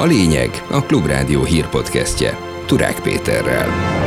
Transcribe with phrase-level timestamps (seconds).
[0.00, 3.99] A lényeg a Klubrádió hírpodcastje Turák Péterrel.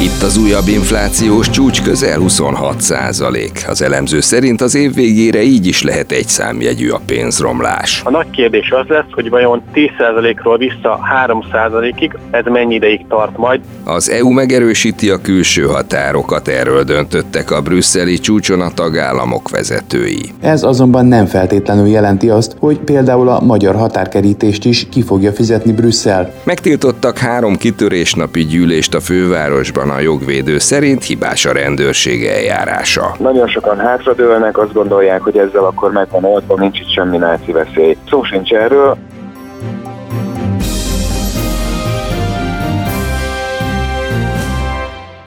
[0.00, 3.64] Itt az újabb inflációs csúcs közel 26 százalék.
[3.68, 8.02] Az elemző szerint az év végére így is lehet egy számjegyű a pénzromlás.
[8.04, 13.60] A nagy kérdés az lesz, hogy vajon 10%-ról vissza 3%-ig, ez mennyi ideig tart majd.
[13.84, 20.22] Az EU megerősíti a külső határokat, erről döntöttek a brüsszeli csúcson a tagállamok vezetői.
[20.40, 25.72] Ez azonban nem feltétlenül jelenti azt, hogy például a magyar határkerítést is ki fogja fizetni
[25.72, 26.32] Brüsszel.
[26.44, 33.14] Megtiltottak három kitörésnapi gyűlést a fővárosban a jogvédő szerint hibás a rendőrség eljárása.
[33.18, 37.96] Nagyon sokan hátradőlnek, azt gondolják, hogy ezzel akkor megvan oldva, nincs itt semmi náci veszély.
[38.08, 38.96] Szó sincs erről.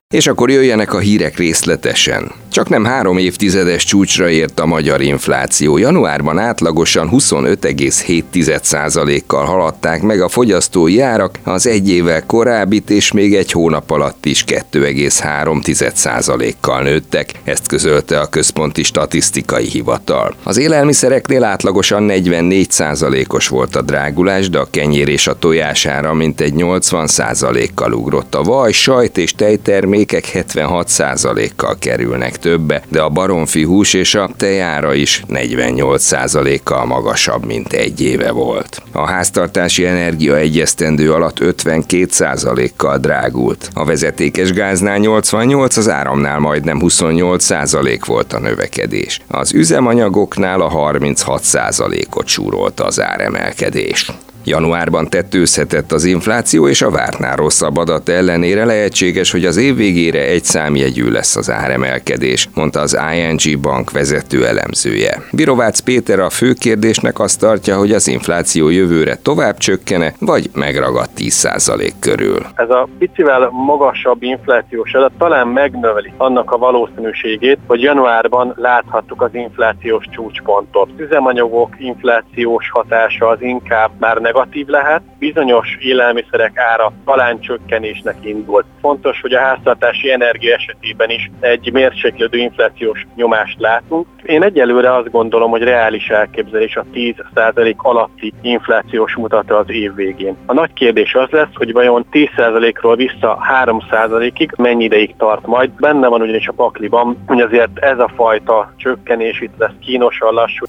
[0.09, 2.41] És akkor jöjjenek a hírek részletesen.
[2.51, 5.77] Csak nem három évtizedes csúcsra ért a magyar infláció.
[5.77, 13.52] Januárban átlagosan 25,7%-kal haladták meg a fogyasztói árak, az egy évvel korábbit és még egy
[13.52, 20.36] hónap alatt is 2,3%-kal nőttek, ezt közölte a Központi Statisztikai Hivatal.
[20.43, 27.93] Az élelmiszereknél átlagosan 44%-os volt a drágulás, de a kenyér és a tojására mintegy 80%-kal
[27.93, 28.36] ugrott.
[28.36, 34.94] A vaj, sajt és tejtermékek 76%-kal kerülnek többe, de a baromfi hús és a tejára
[34.94, 38.81] is 48%-kal magasabb, mint egy éve volt.
[38.92, 43.70] A háztartási energia egyesztendő alatt 52%-kal drágult.
[43.73, 49.22] A vezetékes gáznál 88, az áramnál majdnem 28% volt a növekedés.
[49.28, 54.11] Az üzemanyagoknál a 36%-ot súrolta az áremelkedés.
[54.44, 60.20] Januárban tettőzhetett az infláció, és a vártnál rosszabb adat ellenére lehetséges, hogy az év végére
[60.20, 65.22] egy számjegyű lesz az áremelkedés, mondta az ING bank vezető elemzője.
[65.31, 71.09] Birovác Péter a fő kérdésnek azt tartja, hogy az infláció jövőre tovább csökkene, vagy megragad
[71.17, 72.39] 10% körül.
[72.55, 79.30] Ez a picivel magasabb inflációs adat talán megnöveli annak a valószínűségét, hogy januárban láthattuk az
[79.33, 80.89] inflációs csúcspontot.
[80.98, 88.65] Üzemanyagok inflációs hatása az inkább már negatív lehet, bizonyos élelmiszerek ára talán csökkenésnek indult.
[88.81, 94.08] Fontos, hogy a háztartási energia esetében is egy mérséklődő inflációs nyomást látunk.
[94.23, 100.37] Én egyelőre azt gondolom, hogy reális elképzelés a 10% alatti inflációs mutata az év végén.
[100.45, 105.70] A nagy kérdés az lesz, hogy vajon 10%-ról vissza 3%-ig mennyi ideig tart majd.
[105.70, 110.65] Benne van ugyanis a pakliban, hogy azért ez a fajta csökkenés itt lesz kínosan lassú.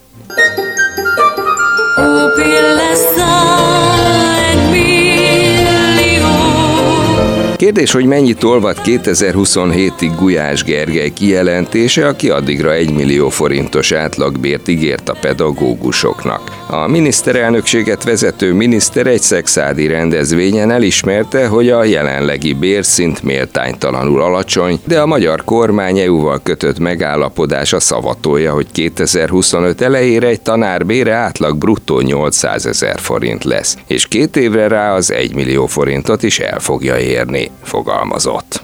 [2.95, 3.72] sun.
[7.63, 15.09] Kérdés, hogy mennyit olvad 2027-ig Gulyás Gergely kijelentése, aki addigra 1 millió forintos átlagbért ígért
[15.09, 16.41] a pedagógusoknak.
[16.69, 25.01] A miniszterelnökséget vezető miniszter egy szexádi rendezvényen elismerte, hogy a jelenlegi bérszint méltánytalanul alacsony, de
[25.01, 32.01] a magyar kormány EU-val kötött megállapodása szavatolja, hogy 2025 elejére egy tanár bére átlag bruttó
[32.01, 36.99] 800 ezer forint lesz, és két évre rá az 1 millió forintot is el fogja
[36.99, 38.63] érni fogalmazott.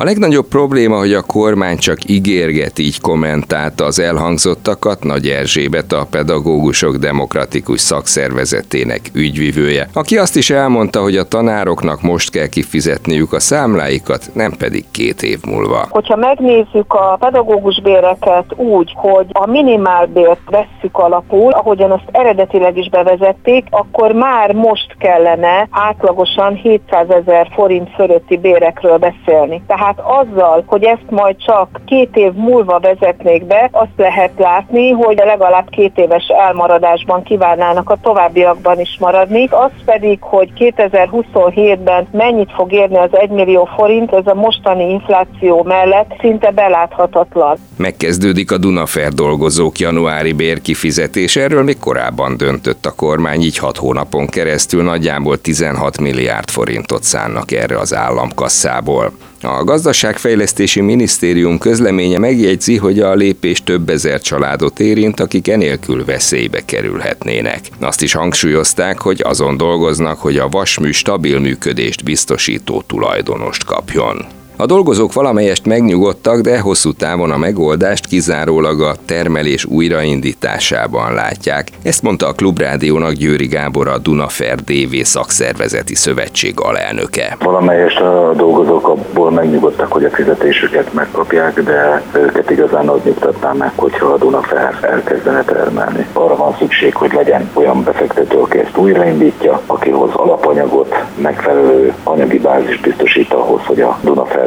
[0.00, 6.06] A legnagyobb probléma, hogy a kormány csak ígérget, így kommentálta az elhangzottakat Nagy Erzsébet, a
[6.10, 13.40] Pedagógusok Demokratikus Szakszervezetének ügyvivője, aki azt is elmondta, hogy a tanároknak most kell kifizetniük a
[13.40, 15.86] számláikat, nem pedig két év múlva.
[15.90, 22.88] Hogyha megnézzük a pedagógus béreket úgy, hogy a minimálbért vesszük alapul, ahogyan azt eredetileg is
[22.88, 29.62] bevezették, akkor már most kellene átlagosan 700 ezer forint fölötti bérekről beszélni.
[29.66, 34.90] Tehát tehát azzal, hogy ezt majd csak két év múlva vezetnék be, azt lehet látni,
[34.90, 39.46] hogy legalább két éves elmaradásban kívánnának a továbbiakban is maradni.
[39.50, 45.62] Az pedig, hogy 2027-ben mennyit fog érni az 1 millió forint, ez a mostani infláció
[45.62, 47.56] mellett szinte beláthatatlan.
[47.76, 51.36] Megkezdődik a Dunafer dolgozók januári bérkifizetés.
[51.36, 57.52] Erről még korábban döntött a kormány, így hat hónapon keresztül nagyjából 16 milliárd forintot szánnak
[57.52, 59.12] erre az államkasszából.
[59.42, 66.64] A Gazdaságfejlesztési Minisztérium közleménye megjegyzi, hogy a lépés több ezer családot érint, akik enélkül veszélybe
[66.64, 67.60] kerülhetnének.
[67.80, 74.37] Azt is hangsúlyozták, hogy azon dolgoznak, hogy a vasmű stabil működést biztosító tulajdonost kapjon.
[74.60, 81.68] A dolgozók valamelyest megnyugodtak, de hosszú távon a megoldást kizárólag a termelés újraindításában látják.
[81.82, 87.36] Ezt mondta a Klubrádiónak Győri Gábor a Dunafer DV szakszervezeti szövetség alelnöke.
[87.40, 93.72] Valamelyest a dolgozók abból megnyugodtak, hogy a fizetésüket megkapják, de őket igazán az nyugtatná meg,
[93.76, 96.06] hogyha a Dunafer elkezdene termelni.
[96.12, 102.38] Arra van szükség, hogy legyen olyan befektető, aki ezt újraindítja, aki hoz alapanyagot, megfelelő anyagi
[102.38, 103.98] bázis biztosít ahhoz, hogy a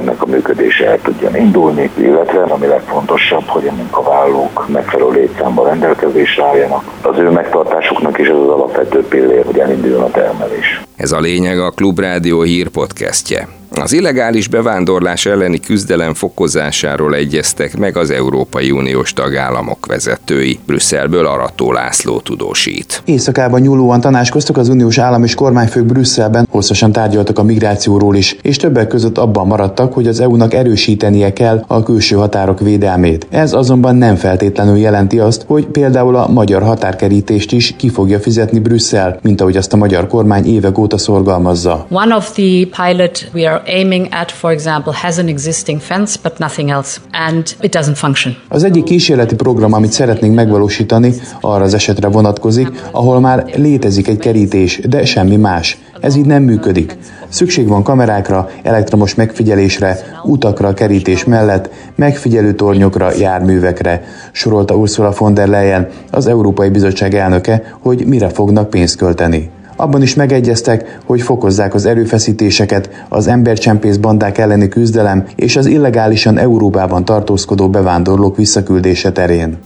[0.02, 6.46] Dunafernek a működése el tudjon indulni, illetve ami legfontosabb, hogy a munkavállalók megfelelő létszámban rendelkezésre
[6.46, 6.84] álljanak.
[7.02, 10.82] Az ő megtartásuknak is ez az alapvető pillér, hogy elinduljon a termelés.
[10.96, 13.48] Ez a lényeg a Klubrádió hírpodcastje.
[13.80, 20.60] Az illegális bevándorlás elleni küzdelem fokozásáról egyeztek meg az Európai Uniós tagállamok vezetői.
[20.66, 23.02] Brüsszelből Arató László tudósít.
[23.06, 28.58] Éjszakában nyúlóan tanácskoztak az uniós állam és kormányfők Brüsszelben, hosszasan tárgyaltak a migrációról is, és
[28.58, 33.28] többek között abban maradtak, hogy az EU-nak erősítenie kell a külső határok védelmét.
[33.30, 38.60] Ez azonban nem feltétlenül jelenti azt, hogy például a magyar határkerítést is ki fogja fizetni
[38.60, 41.86] Brüsszel, mint ahogy azt a magyar kormány évek óta szorgalmazza.
[41.90, 46.40] One of the pilot we are aiming at, for example, has an existing fence, but
[46.40, 48.36] nothing else, and it doesn't function.
[48.48, 54.18] Az egyik kísérleti program, amit szeretnénk megvalósítani, arra az esetre vonatkozik, ahol már létezik egy
[54.18, 55.78] kerítés, de semmi más.
[56.02, 56.98] Ez így nem működik.
[57.30, 65.48] Szükség van kamerákra, elektromos megfigyelésre, utakra kerítés mellett, megfigyelő tornyokra, járművekre, sorolta Ursula von der
[65.48, 69.50] Leyen, az Európai Bizottság elnöke, hogy mire fognak pénzt költeni.
[69.82, 76.38] Abban is megegyeztek, hogy fokozzák az erőfeszítéseket az embercsempész bandák elleni küzdelem és az illegálisan
[76.38, 79.58] Európában tartózkodó bevándorlók visszaküldése terén.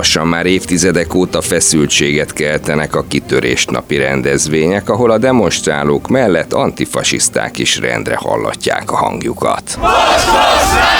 [0.00, 7.58] Lassan már évtizedek óta feszültséget keltenek a kitörést napi rendezvények, ahol a demonstrálók mellett antifasiszták
[7.58, 9.78] is rendre hallatják a hangjukat.
[9.80, 10.90] Most, most,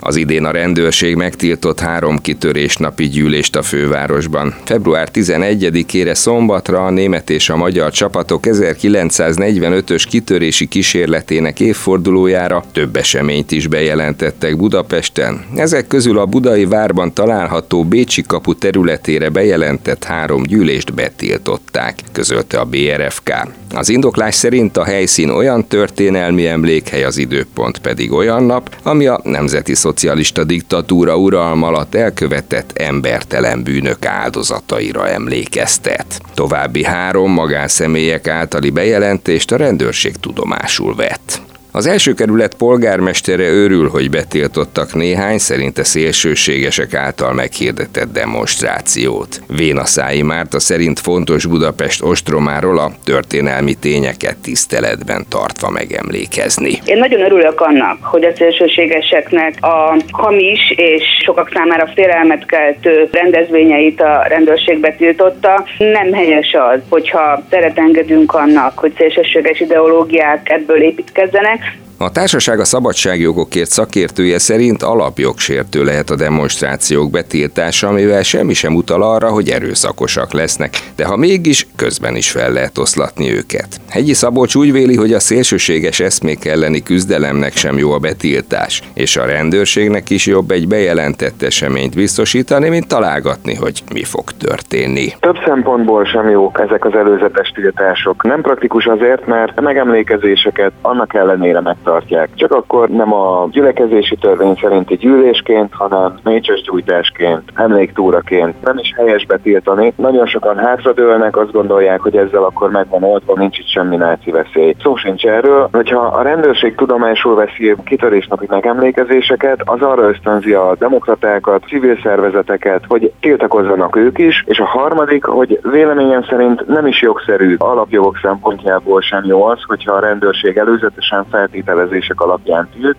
[0.00, 4.54] az idén a rendőrség megtiltott három kitörésnapi gyűlést a fővárosban.
[4.64, 13.50] Február 11-ére szombatra a német és a magyar csapatok 1945-ös kitörési kísérletének évfordulójára több eseményt
[13.50, 15.44] is bejelentettek Budapesten.
[15.56, 22.64] Ezek közül a budai várban található Bécsi kapu területére bejelentett három gyűlést betiltották, közölte a
[22.64, 23.32] BRFK.
[23.74, 29.20] Az indoklás szerint a helyszín olyan történelmi emlékhely, az időpont pedig olyan nap, ami a
[29.24, 36.20] nemzeti szocialista diktatúra uralma alatt elkövetett embertelen bűnök áldozataira emlékeztet.
[36.34, 41.42] További három magánszemélyek általi bejelentést a rendőrség tudomásul vett.
[41.74, 49.40] Az első kerület polgármestere örül, hogy betiltottak néhány szerinte szélsőségesek által meghirdetett demonstrációt.
[49.46, 56.72] Véna Szái Márta szerint fontos Budapest ostromáról a történelmi tényeket tiszteletben tartva megemlékezni.
[56.84, 64.00] Én nagyon örülök annak, hogy a szélsőségeseknek a hamis és sokak számára félelmet keltő rendezvényeit
[64.00, 65.64] a rendőrség betiltotta.
[65.78, 71.60] Nem helyes az, hogyha teret engedünk annak, hogy szélsőséges ideológiák ebből építkezzenek,
[72.02, 79.02] a társaság a szabadságjogokért szakértője szerint alapjogsértő lehet a demonstrációk betiltása, amivel semmi sem utal
[79.02, 83.66] arra, hogy erőszakosak lesznek, de ha mégis, közben is fel lehet oszlatni őket.
[83.88, 89.16] Hegyi Szabolcs úgy véli, hogy a szélsőséges eszmék elleni küzdelemnek sem jó a betiltás, és
[89.16, 95.12] a rendőrségnek is jobb egy bejelentett eseményt biztosítani, mint találgatni, hogy mi fog történni.
[95.20, 98.22] Több szempontból sem jók ezek az előzetes tiltások.
[98.22, 102.28] Nem praktikus azért, mert megemlékezéseket annak ellenére megtartani tartják.
[102.34, 108.62] Csak akkor nem a gyülekezési törvény szerinti gyűlésként, hanem mécses gyújtásként, emléktúraként.
[108.64, 109.92] Nem is helyes betiltani.
[109.96, 114.74] Nagyon sokan hátradőlnek, azt gondolják, hogy ezzel akkor megvan oldva, nincs itt semmi náci veszély.
[114.82, 121.64] Szó sincs erről, hogyha a rendőrség tudomásul veszi kitörésnapi megemlékezéseket, az arra ösztönzi a demokratákat,
[121.66, 127.54] civil szervezeteket, hogy tiltakozzanak ők is, és a harmadik, hogy véleményem szerint nem is jogszerű,
[127.58, 132.96] alapjogok szempontjából sem jó az, hogyha a rendőrség előzetesen feltételez feltételezések alapján tilt.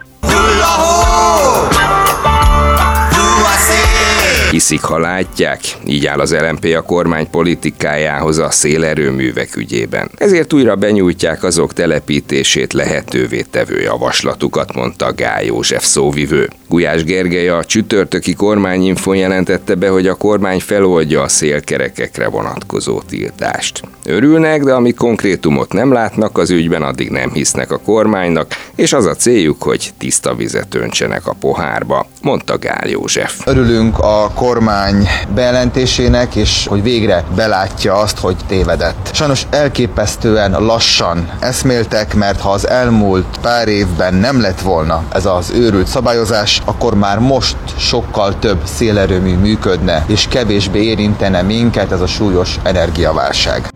[4.54, 10.10] Hiszik, ha látják, így áll az LMP a kormány politikájához a szélerőművek ügyében.
[10.18, 16.50] Ezért újra benyújtják azok telepítését lehetővé tevő javaslatukat, mondta Gály József szóvivő.
[16.70, 23.82] Gulyás Gergely a csütörtöki kormányinfon jelentette be, hogy a kormány feloldja a szélkerekekre vonatkozó tiltást.
[24.06, 29.06] Örülnek, de amíg konkrétumot nem látnak az ügyben, addig nem hisznek a kormánynak, és az
[29.06, 33.42] a céljuk, hogy tiszta vizet öntsenek a pohárba, mondta Gál József.
[33.46, 39.10] Örülünk a kormány bejelentésének, és hogy végre belátja azt, hogy tévedett.
[39.14, 45.52] Sajnos elképesztően lassan eszméltek, mert ha az elmúlt pár évben nem lett volna ez az
[45.56, 52.08] őrült szabályozás, akkor már most sokkal több szélerőmű működne, és kevésbé érintene minket ez a
[52.08, 53.68] súlyos energiaválság.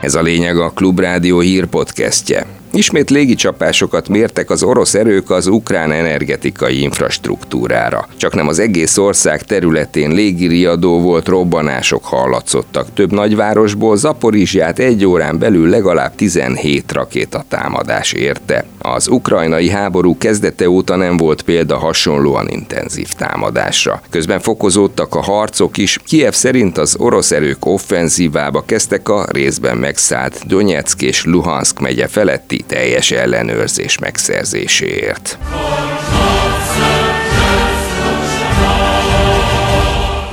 [0.00, 2.59] Ez a lényeg a Klubrádió hírpodcastje.
[2.72, 8.08] Ismét légicsapásokat mértek az orosz erők az ukrán energetikai infrastruktúrára.
[8.16, 12.86] Csak nem az egész ország területén légiriadó volt, robbanások hallatszottak.
[12.94, 18.64] Több nagyvárosból Zaporizsját egy órán belül legalább 17 rakéta támadás érte.
[18.78, 24.00] Az ukrajnai háború kezdete óta nem volt példa hasonlóan intenzív támadásra.
[24.10, 25.98] Közben fokozódtak a harcok is.
[26.04, 32.59] Kiev szerint az orosz erők offenzívába kezdtek a részben megszállt Donetsk és Luhansk megye feletti
[32.62, 35.38] teljes ellenőrzés megszerzéséért.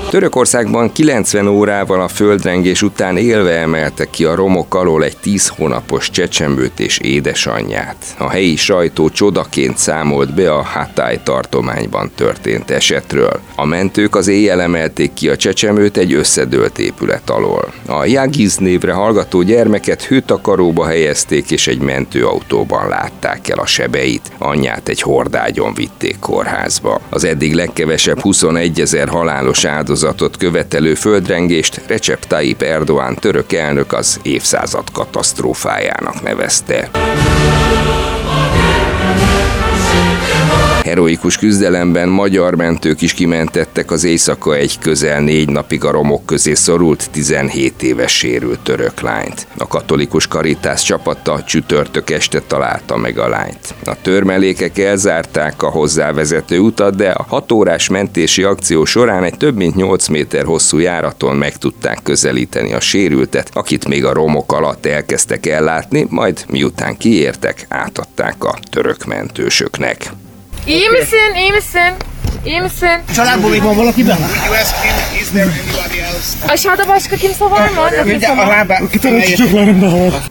[0.09, 6.09] Törökországban 90 órával a földrengés után élve emeltek ki a romok alól egy 10 hónapos
[6.09, 8.15] csecsemőt és édesanyját.
[8.17, 13.39] A helyi sajtó csodaként számolt be a Hatay tartományban történt esetről.
[13.55, 17.73] A mentők az éjjel emelték ki a csecsemőt egy összedőlt épület alól.
[17.87, 24.31] A Jagiz névre hallgató gyermeket hőtakaróba helyezték és egy mentőautóban látták el a sebeit.
[24.37, 27.01] Anyját egy hordágyon vitték kórházba.
[27.09, 33.93] Az eddig legkevesebb 21 ezer halálos áldozat áldozatot követelő földrengést Recep Tayyip Erdoğan török elnök
[33.93, 36.89] az évszázad katasztrófájának nevezte.
[40.87, 46.53] Heroikus küzdelemben magyar mentők is kimentettek az éjszaka egy közel négy napig a romok közé
[46.53, 49.47] szorult 17 éves sérült török lányt.
[49.57, 53.73] A katolikus karitász csapata csütörtök este találta meg a lányt.
[53.85, 59.55] A törmelékek elzárták a hozzávezető utat, de a 6 órás mentési akció során egy több
[59.55, 64.85] mint 8 méter hosszú járaton meg tudták közelíteni a sérültet, akit még a romok alatt
[64.85, 70.11] elkezdtek ellátni, majd miután kiértek, átadták a török mentősöknek.
[70.67, 71.35] İyi misin?
[71.35, 71.93] İyi misin?
[72.47, 72.97] İyi misin?
[73.15, 74.27] Családból még van valaki benne?
[76.47, 78.05] Aşağıda başka kimse var mı?
[78.05, 78.65] Nefes ama.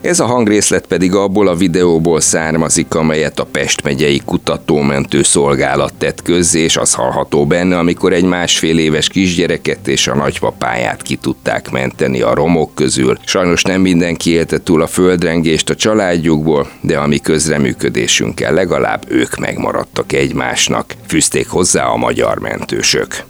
[0.03, 6.21] Ez a hangrészlet pedig abból a videóból származik, amelyet a Pest megyei kutatómentő szolgálat tett
[6.21, 11.69] közzé, és az hallható benne, amikor egy másfél éves kisgyereket és a nagypapáját ki tudták
[11.69, 13.17] menteni a romok közül.
[13.25, 19.35] Sajnos nem mindenki élte túl a földrengést a családjukból, de a mi közreműködésünkkel legalább ők
[19.35, 20.95] megmaradtak egymásnak.
[21.07, 23.23] Fűzték hozzá a magyar mentősök.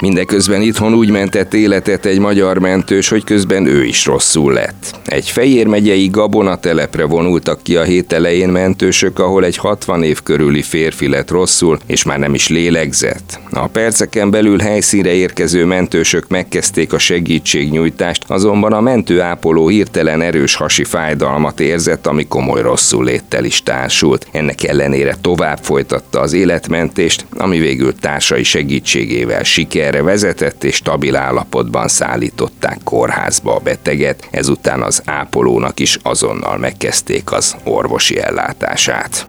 [0.00, 5.00] Mindeközben itthon úgy mentett életet egy magyar mentős, hogy közben ő is rosszul lett.
[5.04, 10.62] Egy Fejér megyei gabonatelepre vonultak ki a hét elején mentősök, ahol egy 60 év körüli
[10.62, 13.40] férfi lett rosszul, és már nem is lélegzett.
[13.50, 20.84] A perceken belül helyszínre érkező mentősök megkezdték a segítségnyújtást, azonban a mentőápoló hirtelen erős hasi
[20.84, 24.26] fájdalmat érzett, ami komoly rosszul léttel is társult.
[24.32, 29.44] Ennek ellenére tovább folytatta az életmentést, ami végül társai segítségével
[29.86, 37.32] sikerre vezetett és stabil állapotban szállították kórházba a beteget, ezután az ápolónak is azonnal megkezdték
[37.32, 39.28] az orvosi ellátását.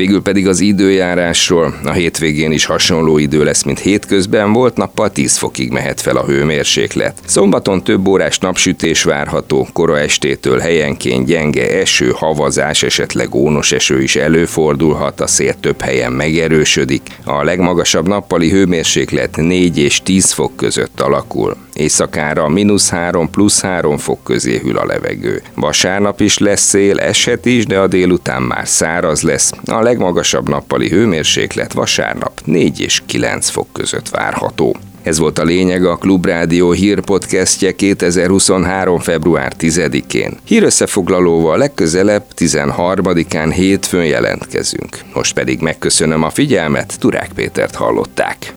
[0.00, 1.74] Végül pedig az időjárásról.
[1.84, 6.24] A hétvégén is hasonló idő lesz, mint hétközben volt, nappal 10 fokig mehet fel a
[6.24, 7.18] hőmérséklet.
[7.26, 14.16] Szombaton több órás napsütés várható, kora estétől helyenként gyenge eső, havazás, esetleg ónos eső is
[14.16, 17.02] előfordulhat, a szél több helyen megerősödik.
[17.24, 21.56] A legmagasabb nappali hőmérséklet 4 és 10 fok között alakul.
[21.80, 25.42] Éjszakára mínusz 3 plusz 3 fok közé hűl a levegő.
[25.54, 29.52] Vasárnap is lesz szél, eshet is, de a délután már száraz lesz.
[29.64, 34.76] A legmagasabb nappali hőmérséklet vasárnap 4 és 9 fok között várható.
[35.02, 38.98] Ez volt a lényeg a Klubrádió hírpodcastje 2023.
[38.98, 40.38] február 10-én.
[40.44, 44.98] Hírösszefoglalóval legközelebb 13-án hétfőn jelentkezünk.
[45.14, 48.52] Most pedig megköszönöm a figyelmet, Turák Pétert hallották.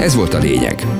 [0.00, 0.99] Ez volt a lényeg.